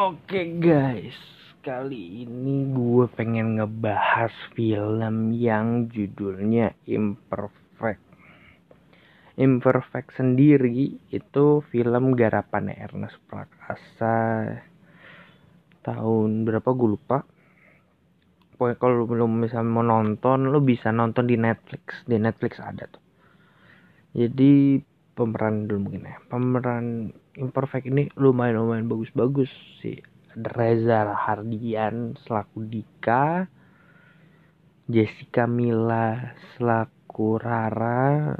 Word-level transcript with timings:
Oke 0.00 0.56
guys, 0.56 1.12
kali 1.60 2.24
ini 2.24 2.72
gue 2.72 3.04
pengen 3.12 3.60
ngebahas 3.60 4.32
film 4.56 5.36
yang 5.36 5.92
judulnya 5.92 6.72
Imperfect. 6.88 8.00
Imperfect 9.36 10.16
sendiri 10.16 10.96
itu 11.12 11.60
film 11.68 12.16
garapan 12.16 12.72
Ernest 12.80 13.20
Prakasa 13.28 14.48
tahun 15.84 16.48
berapa 16.48 16.72
gue 16.72 16.96
lupa. 16.96 17.20
Pokoknya 18.56 18.80
kalau 18.80 19.04
belum 19.04 19.44
bisa 19.44 19.60
mau 19.60 19.84
nonton, 19.84 20.48
lo 20.48 20.64
bisa 20.64 20.88
nonton 20.96 21.28
di 21.28 21.36
Netflix. 21.36 22.08
Di 22.08 22.16
Netflix 22.16 22.56
ada 22.56 22.88
tuh. 22.88 23.04
Jadi 24.16 24.80
pemeran 25.12 25.68
dulu 25.68 25.92
mungkin 25.92 26.08
ya. 26.08 26.16
Pemeran 26.24 27.12
Imperfect 27.38 27.86
ini 27.86 28.10
lumayan 28.18 28.58
lumayan 28.58 28.90
bagus-bagus. 28.90 29.50
Ada 30.34 30.50
Reza 30.50 31.00
Hardian 31.14 32.18
selaku 32.26 32.66
Dika, 32.66 33.46
Jessica 34.90 35.46
Mila 35.46 36.34
selaku 36.54 37.38
Rara, 37.38 38.34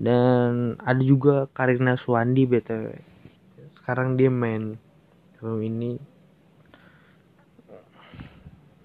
dan 0.00 0.80
ada 0.80 1.02
juga 1.04 1.44
Karina 1.52 2.00
Suwandi 2.00 2.48
btw. 2.48 2.96
Sekarang 3.76 4.16
dia 4.16 4.32
main 4.32 4.80
film 5.36 5.60
ini. 5.60 6.00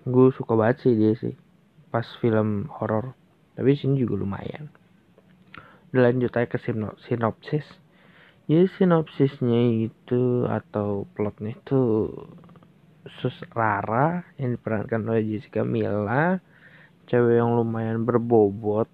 Gue 0.04 0.36
suka 0.36 0.60
banget 0.60 0.84
sih 0.84 0.94
dia 0.94 1.16
sih. 1.16 1.36
Pas 1.88 2.06
film 2.20 2.68
horor. 2.68 3.16
Tapi 3.56 3.80
sini 3.80 3.96
juga 4.04 4.20
lumayan. 4.20 4.68
Udah 5.96 6.12
lanjut 6.12 6.36
aja 6.36 6.52
ke 6.52 6.60
sinopsis 6.60 7.64
ya 8.46 8.62
sinopsisnya 8.78 9.90
itu 9.90 10.46
atau 10.46 11.10
plotnya 11.18 11.58
itu 11.58 12.14
Sus 13.22 13.38
Rara 13.54 14.26
yang 14.38 14.58
diperankan 14.58 15.02
oleh 15.10 15.26
Jessica 15.26 15.66
Mila 15.66 16.38
cewek 17.06 17.38
yang 17.38 17.54
lumayan 17.54 18.06
berbobot 18.06 18.90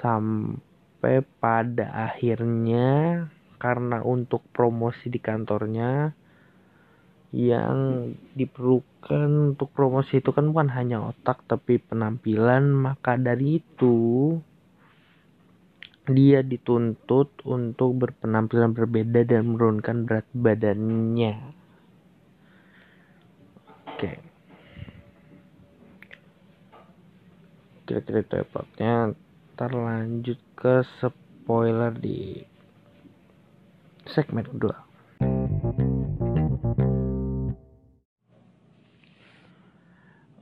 sampai 0.00 1.24
pada 1.40 2.12
akhirnya 2.12 3.28
karena 3.60 4.00
untuk 4.00 4.40
promosi 4.56 5.12
di 5.12 5.20
kantornya 5.20 6.16
yang 7.30 8.10
diperlukan 8.34 9.54
untuk 9.54 9.70
promosi 9.70 10.18
itu 10.18 10.32
kan 10.32 10.50
bukan 10.50 10.72
hanya 10.72 11.12
otak 11.12 11.44
tapi 11.46 11.78
penampilan 11.78 12.72
maka 12.72 13.14
dari 13.20 13.62
itu 13.62 14.34
dia 16.08 16.40
dituntut 16.40 17.28
untuk 17.44 18.00
berpenampilan 18.00 18.72
berbeda 18.72 19.26
dan 19.28 19.52
menurunkan 19.52 20.08
berat 20.08 20.26
badannya. 20.32 21.36
Oke. 23.84 24.12
Kira-kira 27.84 28.18
itu 28.24 28.34
ya 28.40 28.46
plotnya. 28.48 28.94
Terlanjut 29.60 30.40
ke 30.56 30.80
spoiler 30.96 31.92
di 31.92 32.40
segmen 34.08 34.48
kedua. 34.48 34.76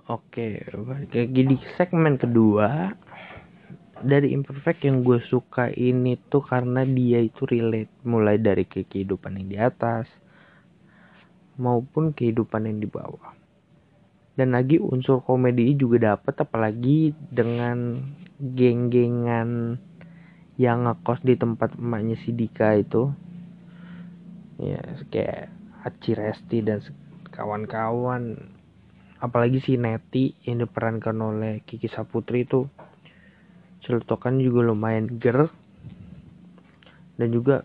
Oke, 0.08 0.64
kayak 1.12 1.30
gini 1.36 1.60
segmen 1.76 2.16
kedua 2.16 2.96
dari 4.02 4.30
imperfect 4.30 4.86
yang 4.86 5.02
gue 5.02 5.18
suka 5.26 5.70
ini 5.74 6.14
tuh 6.30 6.44
karena 6.46 6.86
dia 6.86 7.18
itu 7.18 7.42
relate 7.48 7.90
mulai 8.06 8.38
dari 8.38 8.62
ke 8.66 8.86
kehidupan 8.86 9.38
yang 9.42 9.48
di 9.48 9.58
atas 9.58 10.06
maupun 11.58 12.14
kehidupan 12.14 12.70
yang 12.70 12.78
di 12.78 12.86
bawah. 12.86 13.34
Dan 14.38 14.54
lagi 14.54 14.78
unsur 14.78 15.18
komedi 15.26 15.74
juga 15.74 16.14
dapet 16.14 16.38
apalagi 16.38 17.10
dengan 17.26 17.98
geng-gengan 18.38 19.82
yang 20.54 20.86
ngekos 20.86 21.26
di 21.26 21.34
tempat 21.34 21.74
emaknya 21.74 22.14
si 22.22 22.30
Dika 22.30 22.78
itu. 22.78 23.10
Ya 24.62 24.78
kayak 25.10 25.50
Aci 25.82 26.14
Resti 26.14 26.62
dan 26.62 26.78
kawan-kawan. 27.34 28.54
Apalagi 29.18 29.58
si 29.58 29.74
Neti 29.74 30.38
yang 30.46 30.62
diperankan 30.62 31.18
oleh 31.18 31.66
Kiki 31.66 31.90
Saputri 31.90 32.46
itu 32.46 32.70
celutukan 33.88 34.36
juga 34.36 34.60
lumayan 34.68 35.16
ger. 35.16 35.48
Dan 37.16 37.32
juga 37.32 37.64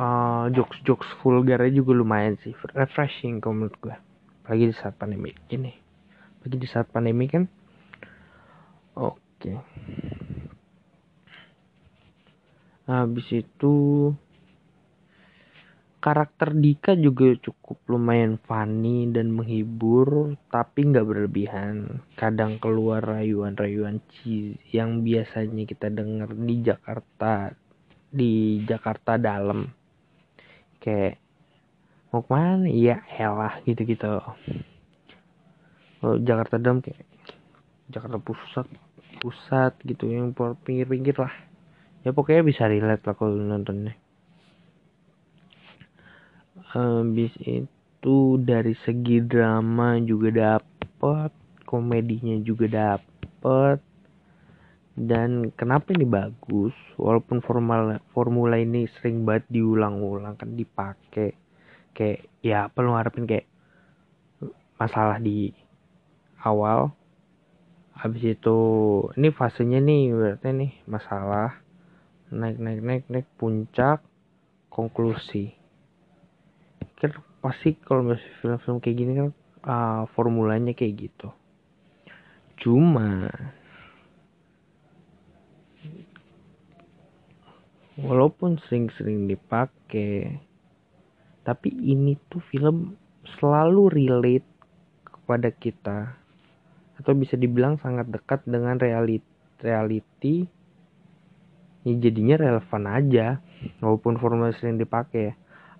uh, 0.00 0.48
jokes 0.50 0.80
jokes 0.82 1.08
vulgarnya 1.20 1.70
juga 1.70 1.92
lumayan 1.92 2.40
sih. 2.40 2.56
Refreshing 2.72 3.44
kalau 3.44 3.60
menurut 3.60 3.76
gue 3.78 3.96
apalagi 4.44 4.72
di 4.72 4.76
saat 4.76 4.96
pandemi 5.00 5.32
ini. 5.52 5.72
Apalagi 6.40 6.56
di 6.60 6.68
saat 6.68 6.88
pandemi 6.92 7.24
kan. 7.28 7.44
Oke. 8.96 9.20
Okay. 9.40 9.56
habis 12.84 13.24
itu 13.32 13.72
karakter 16.04 16.52
Dika 16.52 16.92
juga 17.00 17.32
cukup 17.40 17.80
lumayan 17.88 18.36
funny 18.44 19.08
dan 19.08 19.32
menghibur 19.32 20.36
tapi 20.52 20.92
nggak 20.92 21.08
berlebihan. 21.08 22.04
Kadang 22.12 22.60
keluar 22.60 23.00
rayuan-rayuan 23.00 24.04
cheese 24.12 24.60
yang 24.68 25.00
biasanya 25.00 25.64
kita 25.64 25.88
dengar 25.88 26.28
di 26.36 26.60
Jakarta 26.60 27.56
di 28.12 28.60
Jakarta 28.68 29.16
dalam 29.16 29.64
kayak 30.84 31.16
mau 32.12 32.20
ke 32.20 32.28
mana? 32.28 32.68
Ya 32.68 33.00
elah 33.16 33.64
gitu-gitu. 33.64 34.20
Kalau 36.04 36.20
Jakarta 36.20 36.60
dalam 36.60 36.84
kayak 36.84 37.00
Jakarta 37.88 38.20
pusat 38.20 38.68
pusat 39.24 39.72
gitu 39.88 40.12
yang 40.12 40.36
pinggir-pinggir 40.36 41.16
lah. 41.16 41.32
Ya 42.04 42.12
pokoknya 42.12 42.44
bisa 42.44 42.68
relate 42.68 43.08
lah 43.08 43.16
kalau 43.16 43.40
nontonnya 43.40 44.03
habis 46.74 47.30
itu 47.46 48.18
dari 48.42 48.74
segi 48.82 49.22
drama 49.22 49.94
juga 50.02 50.58
dapet 50.58 51.30
komedinya 51.62 52.34
juga 52.42 52.66
dapet. 52.66 53.78
Dan 54.94 55.54
kenapa 55.54 55.94
ini 55.94 56.06
bagus? 56.06 56.74
Walaupun 56.98 57.42
formula 57.42 57.98
formula 58.10 58.58
ini 58.58 58.90
sering 58.98 59.22
banget 59.22 59.46
diulang-ulang 59.54 60.34
kan 60.34 60.54
dipakai. 60.54 61.34
Kayak 61.94 62.26
ya 62.42 62.66
apa 62.66 62.78
lu 62.82 62.94
harapin 62.94 63.26
kayak 63.26 63.46
masalah 64.74 65.22
di 65.22 65.54
awal. 66.42 66.90
Habis 67.94 68.34
itu 68.38 68.58
ini 69.14 69.30
fasenya 69.30 69.78
nih 69.78 70.10
berarti 70.10 70.50
nih 70.50 70.72
masalah. 70.90 71.62
Naik 72.34 72.58
naik 72.58 72.80
naik 72.82 73.04
naik 73.06 73.26
puncak 73.38 74.02
konklusi 74.70 75.63
kan 77.04 77.12
pasti 77.44 77.76
kalau 77.84 78.00
masih 78.00 78.30
film-film 78.40 78.80
kayak 78.80 78.96
gini 78.96 79.12
kan 79.12 79.28
uh, 79.68 80.02
formulanya 80.16 80.72
kayak 80.72 81.08
gitu. 81.08 81.28
Cuma 82.64 83.28
walaupun 88.00 88.56
sering-sering 88.64 89.28
dipakai 89.28 90.40
tapi 91.44 91.68
ini 91.68 92.16
tuh 92.32 92.40
film 92.48 92.96
selalu 93.36 93.92
relate 93.92 94.48
kepada 95.04 95.52
kita. 95.52 96.16
Atau 96.96 97.12
bisa 97.12 97.36
dibilang 97.36 97.76
sangat 97.84 98.08
dekat 98.08 98.48
dengan 98.48 98.80
reality 98.80 99.28
reality. 99.60 100.48
Ya 101.84 101.92
jadinya 102.00 102.40
relevan 102.40 102.84
aja 102.88 103.44
walaupun 103.84 104.16
formula 104.16 104.56
sering 104.56 104.80
dipakai 104.80 105.28
ya 105.28 105.34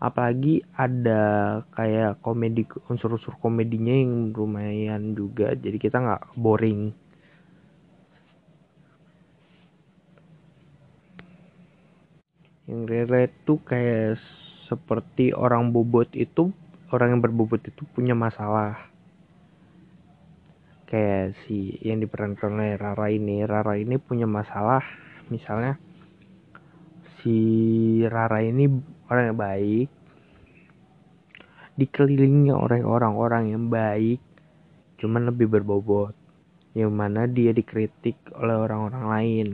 apalagi 0.04 0.60
ada 0.76 1.22
kayak 1.72 2.20
komedi 2.20 2.68
unsur-unsur 2.92 3.40
komedinya 3.40 3.96
yang 3.96 4.36
lumayan 4.36 5.16
juga. 5.16 5.56
Jadi 5.56 5.80
kita 5.80 5.96
nggak 5.96 6.36
boring. 6.36 6.92
Yang 12.68 12.82
relate 12.84 13.34
tuh 13.48 13.58
kayak 13.64 14.20
seperti 14.68 15.32
orang 15.32 15.72
bobot 15.72 16.12
itu 16.12 16.52
orang 16.92 17.16
yang 17.16 17.20
berbobot 17.24 17.64
itu 17.64 17.88
punya 17.96 18.12
masalah. 18.12 18.92
Kayak 20.84 21.32
si 21.44 21.80
yang 21.80 22.04
diperankan 22.04 22.60
oleh 22.60 22.76
Rara 22.76 23.08
ini 23.08 23.40
Rara 23.48 23.80
ini 23.80 23.96
punya 23.96 24.28
masalah. 24.28 24.84
Misalnya 25.32 25.80
si 27.20 27.40
Rara 28.04 28.44
ini 28.44 28.68
orang 29.10 29.32
yang 29.32 29.40
baik. 29.40 29.88
Dikelilingi 31.74 32.54
oleh 32.54 32.86
orang-orang 32.86 33.50
yang 33.50 33.66
baik 33.66 34.22
cuman 35.02 35.26
lebih 35.28 35.50
berbobot 35.50 36.14
yang 36.78 36.94
mana 36.94 37.26
dia 37.26 37.50
dikritik 37.50 38.16
oleh 38.34 38.54
orang-orang 38.54 39.04
lain. 39.10 39.48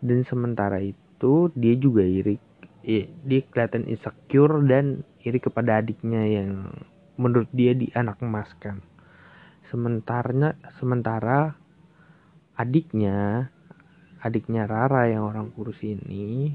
Dan 0.00 0.24
sementara 0.24 0.80
itu 0.80 1.52
dia 1.52 1.74
juga 1.76 2.02
iri 2.02 2.40
dia 3.26 3.40
kelihatan 3.50 3.90
insecure 3.90 4.62
dan 4.62 5.02
iri 5.26 5.42
kepada 5.42 5.82
adiknya 5.82 6.22
yang 6.22 6.70
menurut 7.18 7.50
dia 7.50 7.74
di 7.74 7.90
anak 7.98 8.22
emas 8.22 8.46
kan 8.62 8.78
sementara 9.66 10.54
sementara 10.78 11.58
adiknya 12.54 13.50
adiknya 14.22 14.70
Rara 14.70 15.10
yang 15.10 15.26
orang 15.26 15.50
kurus 15.50 15.82
ini 15.82 16.54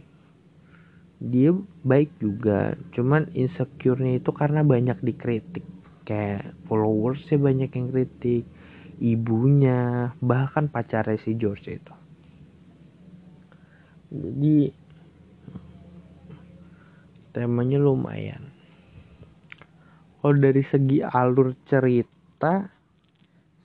dia 1.22 1.54
baik 1.86 2.18
juga. 2.18 2.74
Cuman 2.98 3.30
insecure-nya 3.38 4.18
itu 4.18 4.34
karena 4.34 4.66
banyak 4.66 4.98
dikritik. 5.06 5.62
Kayak 6.02 6.58
followersnya 6.66 7.38
banyak 7.38 7.70
yang 7.70 7.88
kritik 7.94 8.44
ibunya 9.02 10.14
bahkan 10.22 10.70
pacarnya 10.70 11.18
si 11.22 11.34
George 11.38 11.66
itu. 11.70 11.94
Jadi 14.14 14.58
temanya 17.34 17.82
lumayan. 17.82 18.54
Kalau 20.22 20.38
dari 20.38 20.62
segi 20.62 21.02
alur 21.02 21.58
cerita 21.66 22.70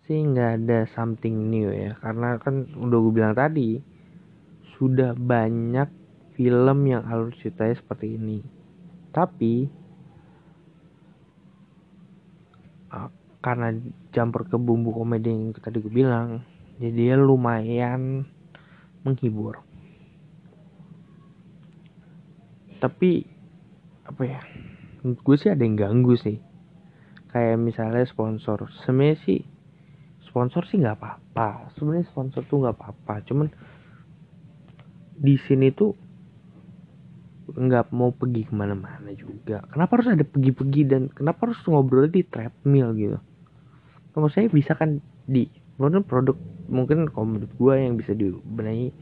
sih 0.08 0.23
nggak 0.23 0.53
ada 0.64 0.88
something 0.97 1.53
new 1.53 1.69
ya. 1.69 2.00
Karena 2.00 2.41
kan 2.41 2.64
udah 2.73 2.99
gue 3.05 3.12
bilang 3.12 3.37
tadi 3.37 3.76
sudah 4.81 5.12
banyak 5.12 6.06
film 6.36 6.78
yang 6.84 7.08
alur 7.08 7.32
ceritanya 7.40 7.80
seperti 7.80 8.20
ini. 8.20 8.44
Tapi 9.10 9.64
uh, 12.92 13.08
karena 13.40 13.72
campur 14.12 14.44
ke 14.44 14.60
bumbu 14.60 14.92
komedi 14.92 15.32
yang 15.32 15.56
tadi 15.56 15.80
gue 15.80 15.88
bilang 15.88 16.44
jadi 16.76 17.16
lumayan 17.16 18.28
menghibur. 19.00 19.64
Tapi 22.76 23.24
apa 24.04 24.22
ya 24.22 24.40
gue 25.02 25.36
sih 25.40 25.48
ada 25.48 25.64
yang 25.64 25.80
ganggu 25.80 26.20
sih. 26.20 26.36
Kayak 27.32 27.56
misalnya 27.64 28.04
sponsor. 28.04 28.68
Sebenarnya 28.84 29.16
sih 29.24 29.40
sponsor 30.28 30.68
sih 30.68 30.76
nggak 30.76 31.00
apa-apa. 31.00 31.72
Sebenarnya 31.72 32.04
sponsor 32.12 32.44
tuh 32.44 32.60
nggak 32.60 32.76
apa-apa. 32.76 33.24
Cuman 33.24 33.48
di 35.16 35.40
sini 35.40 35.72
tuh 35.72 35.96
nggak 37.56 37.88
mau 37.97 38.12
pergi 38.12 38.44
ke 38.44 38.53
mana-mana 38.53 39.08
juga. 39.17 39.64
Kenapa 39.73 39.97
harus 39.97 40.12
ada 40.12 40.25
pergi-pergi 40.29 40.82
dan 40.85 41.08
kenapa 41.08 41.49
harus 41.49 41.61
ngobrol 41.64 42.05
di 42.06 42.20
treadmill 42.20 42.93
gitu? 42.93 43.19
Kalau 44.12 44.29
saya 44.29 44.53
bisa 44.53 44.76
kan 44.76 45.00
di 45.25 45.49
mungkin 45.81 46.05
produk 46.05 46.37
mungkin 46.69 47.08
kalau 47.08 47.37
menurut 47.37 47.53
gue 47.56 47.75
yang 47.76 47.97
bisa 47.97 48.12
dibenahi 48.12 48.93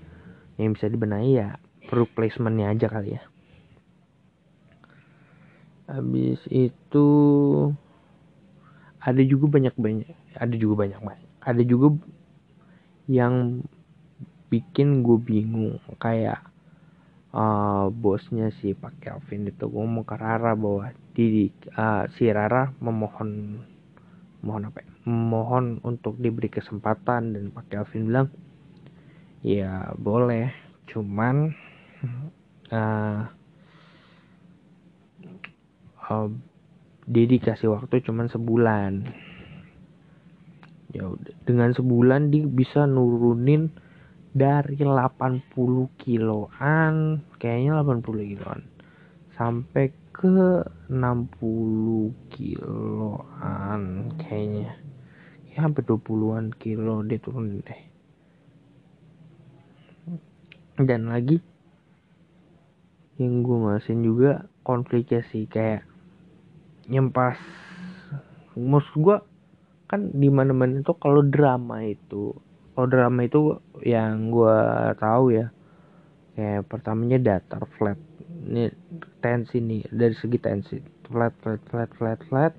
yang 0.58 0.74
bisa 0.74 0.86
dibenahi 0.86 1.30
ya 1.38 1.58
produk 1.90 2.10
placementnya 2.14 2.70
aja 2.70 2.86
kali 2.86 3.18
ya. 3.18 3.22
Habis 5.90 6.40
itu 6.48 7.06
ada 9.02 9.22
juga 9.26 9.46
banyak 9.50 9.74
banyak 9.74 10.08
ada 10.38 10.54
juga 10.54 10.86
banyak 10.86 11.00
banyak. 11.02 11.30
Ada 11.42 11.62
juga 11.66 11.98
yang 13.10 13.66
bikin 14.48 15.02
gue 15.02 15.18
bingung 15.18 15.82
kayak 15.98 16.53
uh, 17.34 17.90
bosnya 17.90 18.54
si 18.62 18.72
Pak 18.72 19.02
Kelvin 19.02 19.50
itu 19.50 19.66
ngomong 19.66 20.06
ke 20.06 20.14
Rara 20.14 20.54
bahwa 20.54 20.94
di 21.12 21.50
uh, 21.74 22.06
si 22.14 22.30
Rara 22.30 22.70
memohon 22.78 23.60
mohon 24.44 24.68
apa 24.70 24.84
ya? 24.86 24.88
memohon 25.04 25.82
untuk 25.84 26.16
diberi 26.16 26.48
kesempatan 26.48 27.34
dan 27.34 27.50
Pak 27.50 27.66
Kelvin 27.68 28.08
bilang 28.08 28.28
ya 29.44 29.92
boleh 29.98 30.54
cuman 30.88 31.52
uh, 32.72 33.28
uh, 36.08 36.28
dia 37.04 37.24
dikasih 37.28 37.68
waktu 37.68 38.00
cuman 38.00 38.32
sebulan 38.32 39.04
ya 40.96 41.10
dengan 41.44 41.74
sebulan 41.76 42.32
dia 42.32 42.48
bisa 42.48 42.88
nurunin 42.88 43.68
dari 44.34 44.74
80 44.82 45.46
kiloan 45.94 47.22
kayaknya 47.38 47.78
80 47.86 48.34
kiloan 48.34 48.60
sampai 49.38 49.94
ke 50.10 50.62
60 50.90 52.30
kiloan 52.34 53.82
kayaknya. 54.18 54.74
Ya 55.54 55.66
hampir 55.66 55.86
20-an 55.86 56.50
kilo 56.58 57.06
dia 57.06 57.22
turun 57.22 57.62
deh. 57.62 57.82
Dan 60.82 61.10
lagi 61.10 61.38
yang 63.22 63.46
gue 63.46 63.58
masin 63.62 64.02
juga 64.02 64.50
konfliknya 64.66 65.22
sih 65.30 65.46
kayak 65.46 65.86
yang 66.90 67.14
pas 67.14 67.38
maksud 68.58 68.98
gue 68.98 69.16
kan 69.86 70.10
di 70.10 70.26
mana 70.26 70.50
mana 70.50 70.82
itu 70.82 70.90
kalau 70.98 71.22
drama 71.22 71.86
itu 71.86 72.34
kalau 72.74 72.90
drama 72.90 73.22
itu 73.22 73.62
yang 73.86 74.34
gue 74.34 74.58
tahu 74.98 75.30
ya 75.30 75.54
kayak 76.34 76.66
pertamanya 76.66 77.18
datar 77.22 77.62
flat. 77.78 77.98
Ini 78.44 78.66
tensi 79.22 79.62
nih 79.62 79.86
dari 79.94 80.14
segi 80.18 80.38
tensi. 80.42 80.76
Flat 81.06 81.38
flat 81.38 81.62
flat 81.70 81.90
flat 81.94 82.20
flat. 82.26 82.52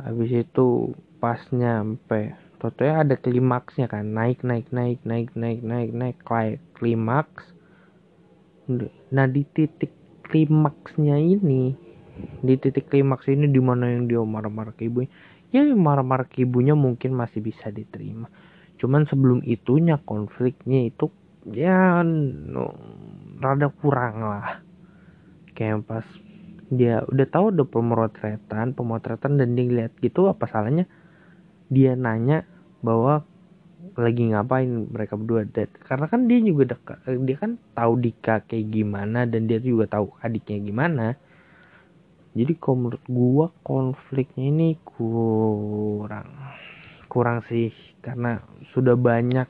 Habis 0.00 0.48
itu 0.48 0.96
pas 1.20 1.38
nyampe 1.52 2.32
totalnya 2.56 3.04
ada 3.04 3.14
klimaksnya 3.20 3.92
kan. 3.92 4.08
Naik 4.08 4.40
naik 4.40 4.72
naik 4.72 5.04
naik 5.04 5.30
naik 5.36 5.60
naik 5.60 5.92
naik. 5.92 6.16
Naik 6.24 6.56
klimaks. 6.80 7.44
Nah 9.12 9.26
di 9.28 9.44
titik 9.52 9.92
klimaksnya 10.32 11.20
ini 11.20 11.76
di 12.40 12.54
titik 12.56 12.88
klimaks 12.88 13.28
ini 13.28 13.52
di 13.52 13.60
mana 13.60 13.92
yang 13.92 14.08
dia 14.08 14.24
marah-marah 14.24 14.72
ke 14.72 14.88
ibunya? 14.88 15.12
Ya 15.52 15.64
marah-marah 15.64 16.24
ke 16.24 16.44
ibunya 16.44 16.72
mungkin 16.72 17.12
masih 17.12 17.44
bisa 17.44 17.68
diterima 17.68 18.28
cuman 18.78 19.04
sebelum 19.10 19.42
itunya 19.42 19.98
konfliknya 20.02 20.86
itu 20.86 21.10
ya 21.50 22.02
no, 22.02 22.74
rada 23.42 23.68
kurang 23.70 24.22
lah. 24.22 24.62
Kayak 25.54 25.86
pas 25.86 26.06
dia 26.68 27.02
udah 27.08 27.26
tahu 27.26 27.50
udah 27.50 27.66
pemotretan 27.66 28.76
pemotretan 28.76 29.40
dan 29.40 29.56
dia 29.56 29.64
lihat 29.66 29.92
gitu 30.04 30.28
apa 30.28 30.44
salahnya 30.46 30.84
dia 31.72 31.96
nanya 31.96 32.44
bahwa 32.84 33.24
lagi 33.98 34.30
ngapain 34.30 34.86
mereka 34.86 35.18
berdua? 35.18 35.42
Dan 35.48 35.66
karena 35.82 36.06
kan 36.06 36.30
dia 36.30 36.38
juga 36.38 36.76
dekat 36.76 36.98
dia 37.26 37.36
kan 37.36 37.58
tahu 37.74 37.92
Dika 37.98 38.46
kayak 38.46 38.70
gimana 38.70 39.26
dan 39.26 39.50
dia 39.50 39.58
juga 39.58 39.90
tahu 39.90 40.14
adiknya 40.22 40.58
gimana. 40.62 41.06
Jadi 42.38 42.54
kalau 42.60 42.86
menurut 42.86 43.04
gua 43.10 43.46
konfliknya 43.66 44.46
ini 44.54 44.78
kurang 44.86 46.30
kurang 47.08 47.42
sih 47.48 47.72
karena 48.04 48.44
sudah 48.76 48.94
banyak 48.94 49.48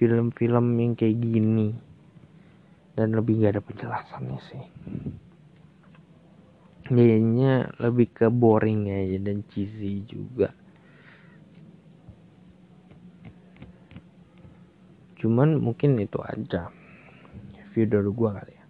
film-film 0.00 0.78
yang 0.78 0.92
kayak 0.94 1.18
gini. 1.20 1.74
Dan 2.96 3.12
lebih 3.12 3.44
gak 3.44 3.58
ada 3.58 3.62
penjelasannya 3.62 4.40
sih. 4.40 4.64
Jadinya 6.86 7.66
lebih 7.82 8.08
ke 8.14 8.26
boring 8.32 8.88
aja 8.88 9.18
dan 9.20 9.44
cheesy 9.52 10.06
juga. 10.08 10.54
Cuman 15.20 15.58
mungkin 15.58 15.98
itu 15.98 16.22
aja. 16.22 16.70
View 17.74 17.84
dari 17.84 18.10
gua 18.14 18.30
kali 18.40 18.54
ya. 18.54 18.64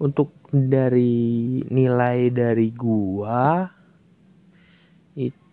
Untuk 0.00 0.34
dari 0.50 1.62
nilai 1.70 2.28
dari 2.34 2.68
gua 2.74 3.68
itu 5.14 5.49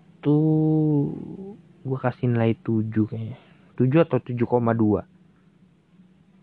gua 1.85 1.97
kasih 2.01 2.31
nilai 2.31 2.57
7 2.59 2.87
kayaknya. 3.07 3.37
7 3.77 4.05
atau 4.05 4.17
7,2 4.17 5.05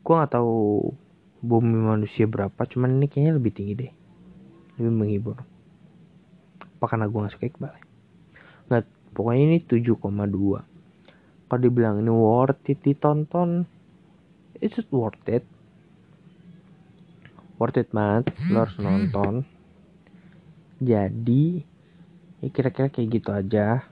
gua 0.04 0.14
nggak 0.20 0.32
tahu 0.36 0.92
bumi 1.40 1.78
manusia 1.80 2.28
berapa 2.28 2.60
cuman 2.68 3.00
ini 3.00 3.06
kayaknya 3.08 3.32
lebih 3.40 3.52
tinggi 3.56 3.74
deh. 3.74 3.92
Lebih 4.78 4.92
menghibur. 4.92 5.36
Apa 6.78 6.84
karena 6.86 7.08
gua 7.08 7.26
nggak 7.26 7.34
suka 7.34 7.48
Iqbal 7.50 7.74
nggak 8.64 8.84
pokoknya 9.12 9.42
ini 9.44 9.58
7,2 9.60 10.00
kalau 11.44 11.60
dibilang 11.60 12.00
ini 12.00 12.10
worth 12.10 12.64
it 12.72 12.80
ditonton 12.80 13.68
it's 14.58 14.80
worth 14.88 15.20
it? 15.28 15.44
Worth 17.60 17.78
it 17.78 17.92
banget 17.94 18.34
lo 18.50 18.66
harus 18.66 18.76
nonton. 18.80 19.46
Jadi 20.82 21.62
ya 22.44 22.48
kira-kira 22.52 22.92
kayak 22.92 23.08
gitu 23.08 23.30
aja. 23.32 23.88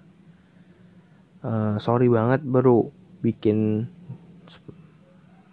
Uh, 1.40 1.80
sorry 1.80 2.06
banget 2.12 2.44
baru 2.44 2.92
bikin 3.24 3.88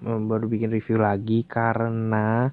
baru 0.04 0.46
bikin 0.52 0.72
review 0.72 1.00
lagi 1.00 1.48
karena 1.48 2.52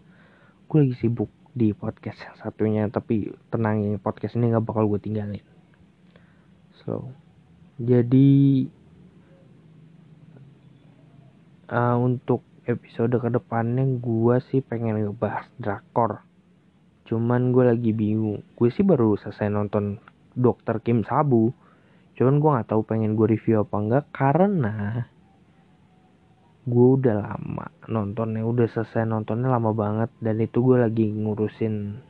gue 0.67 0.79
lagi 0.83 0.97
sibuk 0.99 1.31
di 1.57 1.73
podcast 1.73 2.21
yang 2.21 2.37
satunya 2.39 2.83
tapi 2.91 3.33
tenang 3.51 3.97
podcast 4.03 4.39
ini 4.39 4.55
nggak 4.55 4.67
bakal 4.67 4.87
gue 4.87 5.03
tinggalin. 5.03 5.45
So 6.85 7.11
jadi 7.77 8.67
uh, 11.71 11.97
untuk 11.99 12.47
episode 12.67 13.15
ke 13.19 13.29
depannya 13.31 13.85
gue 13.99 14.37
sih 14.51 14.63
pengen 14.63 14.99
ngebahas 15.03 15.47
drakor. 15.59 16.23
Cuman 17.07 17.55
gue 17.55 17.63
lagi 17.63 17.95
bingung. 17.95 18.43
Gue 18.59 18.75
sih 18.75 18.83
baru 18.83 19.15
selesai 19.15 19.47
nonton 19.47 20.03
dokter 20.37 20.79
Kim 20.85 21.03
Sabu. 21.03 21.51
Cuman 22.15 22.39
gue 22.39 22.51
nggak 22.53 22.69
tahu 22.71 22.85
pengen 22.85 23.17
gue 23.17 23.27
review 23.33 23.65
apa 23.65 23.77
enggak 23.81 24.05
karena 24.13 25.09
gue 26.67 26.87
udah 26.99 27.15
lama 27.23 27.71
nontonnya 27.87 28.43
udah 28.43 28.67
selesai 28.67 29.07
nontonnya 29.07 29.47
lama 29.47 29.71
banget 29.71 30.11
dan 30.19 30.37
itu 30.43 30.59
gue 30.61 30.83
lagi 30.83 31.07
ngurusin 31.09 32.03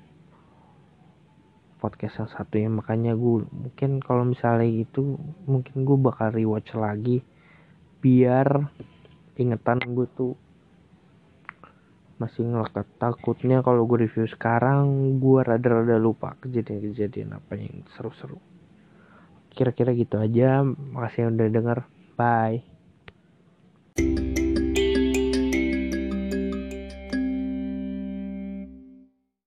podcast 1.79 2.25
yang 2.25 2.31
satunya. 2.33 2.71
Makanya 2.73 3.13
gue 3.15 3.47
mungkin 3.47 4.03
kalau 4.03 4.27
misalnya 4.27 4.67
itu 4.67 5.21
mungkin 5.47 5.87
gue 5.87 5.97
bakal 6.01 6.35
rewatch 6.35 6.75
lagi 6.75 7.23
biar 8.03 8.71
ingetan 9.37 9.81
gue 9.85 10.07
tuh 10.17 10.35
masih 12.17 12.49
ngelekat. 12.49 12.87
Takutnya 12.97 13.61
kalau 13.61 13.85
gue 13.85 14.09
review 14.09 14.27
sekarang 14.29 15.17
gue 15.21 15.41
rada-rada 15.45 15.97
lupa 16.01 16.37
kejadian-kejadian 16.45 17.37
apa 17.37 17.53
yang 17.57 17.85
seru-seru. 17.97 18.41
Kira-kira 19.53 19.93
gitu 19.97 20.21
aja. 20.21 20.65
Makasih 20.65 21.29
yang 21.29 21.31
udah 21.37 21.49
denger. 21.49 21.79
Bye 22.17 22.76